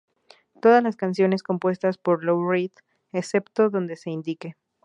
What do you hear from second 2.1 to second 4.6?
Lou Reed excepto donde se indique.